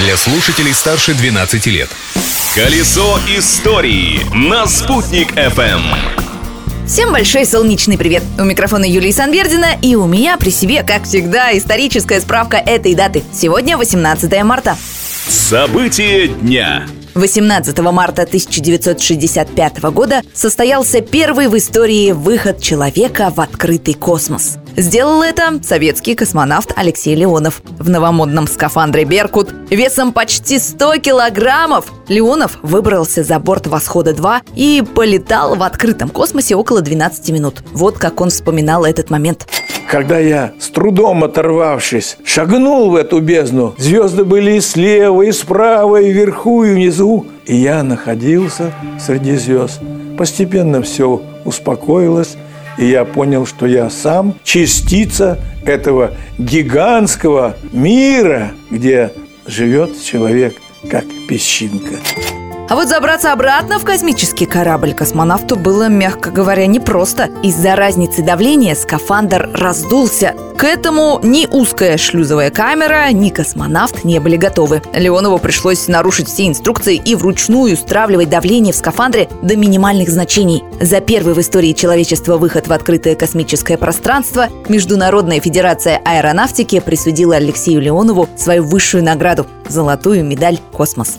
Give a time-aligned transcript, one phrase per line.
[0.00, 1.90] для слушателей старше 12 лет.
[2.54, 5.82] Колесо истории на «Спутник FM.
[6.86, 8.22] Всем большой солнечный привет!
[8.38, 13.22] У микрофона Юлии Санвердина и у меня при себе, как всегда, историческая справка этой даты.
[13.32, 14.76] Сегодня 18 марта.
[15.28, 16.86] События дня.
[17.14, 24.59] 18 марта 1965 года состоялся первый в истории выход человека в открытый космос.
[24.80, 27.60] Сделал это советский космонавт Алексей Леонов.
[27.78, 35.54] В новомодном скафандре «Беркут» весом почти 100 килограммов Леонов выбрался за борт «Восхода-2» и полетал
[35.54, 37.62] в открытом космосе около 12 минут.
[37.74, 39.46] Вот как он вспоминал этот момент.
[39.86, 46.00] Когда я, с трудом оторвавшись, шагнул в эту бездну, звезды были и слева, и справа,
[46.00, 49.78] и вверху, и внизу, и я находился среди звезд.
[50.16, 52.38] Постепенно все успокоилось,
[52.78, 59.12] и я понял, что я сам частица этого гигантского мира, где
[59.46, 60.54] живет человек
[60.88, 61.96] как песчинка.
[62.70, 67.28] А вот забраться обратно в космический корабль космонавту было, мягко говоря, непросто.
[67.42, 70.36] Из-за разницы давления скафандр раздулся.
[70.56, 74.82] К этому ни узкая шлюзовая камера, ни космонавт не были готовы.
[74.92, 80.62] Леонову пришлось нарушить все инструкции и вручную стравливать давление в скафандре до минимальных значений.
[80.80, 87.80] За первый в истории человечества выход в открытое космическое пространство Международная федерация аэронавтики присудила Алексею
[87.80, 91.18] Леонову свою высшую награду– золотую медаль «Космос».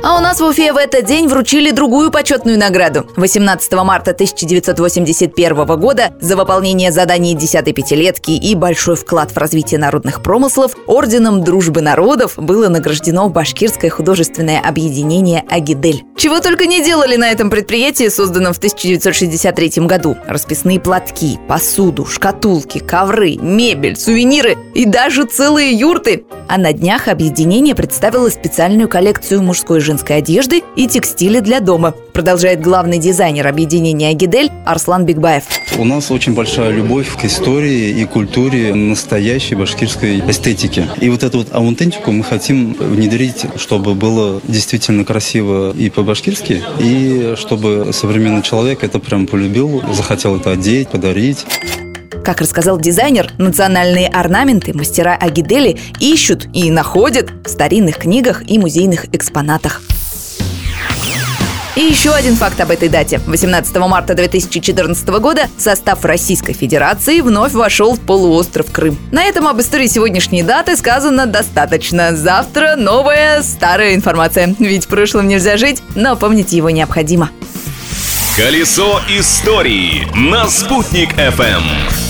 [0.00, 3.06] А у нас в Уфе в этот день вручили другую почетную награду.
[3.16, 10.22] 18 марта 1981 года за выполнение заданий 10-й пятилетки и большой вклад в развитие народных
[10.22, 16.04] промыслов Орденом Дружбы Народов было награждено Башкирское художественное объединение «Агидель».
[16.16, 20.16] Чего только не делали на этом предприятии, созданном в 1963 году.
[20.26, 26.24] Расписные платки, посуду, шкатулки, ковры, мебель, сувениры и даже целые юрты.
[26.50, 32.62] А на днях объединение представило специальную коллекцию мужской женской одежды и текстиля для дома, продолжает
[32.62, 35.44] главный дизайнер объединения «Агидель» Арслан Бигбаев.
[35.76, 40.86] У нас очень большая любовь к истории и культуре настоящей башкирской эстетики.
[41.02, 47.34] И вот эту вот аутентику мы хотим внедрить, чтобы было действительно красиво и по-башкирски, и
[47.36, 51.44] чтобы современный человек это прям полюбил, захотел это одеть, подарить.
[52.28, 59.06] Как рассказал дизайнер, национальные орнаменты мастера Агидели ищут и находят в старинных книгах и музейных
[59.14, 59.80] экспонатах.
[61.74, 63.22] И еще один факт об этой дате.
[63.26, 68.98] 18 марта 2014 года в состав Российской Федерации вновь вошел полуостров Крым.
[69.10, 72.14] На этом об истории сегодняшней даты сказано достаточно.
[72.14, 74.54] Завтра новая старая информация.
[74.58, 77.30] Ведь в прошлом нельзя жить, но помнить его необходимо.
[78.36, 82.07] Колесо истории на «Спутник FM.